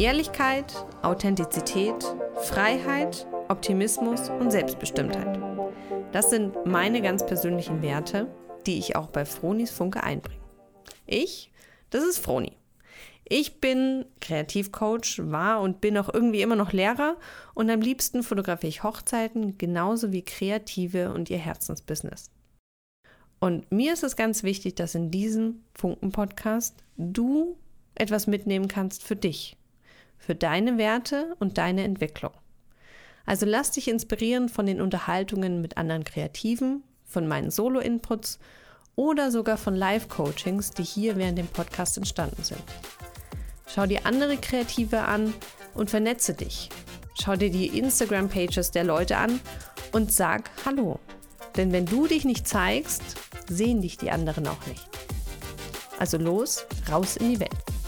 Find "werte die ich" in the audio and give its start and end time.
7.82-8.96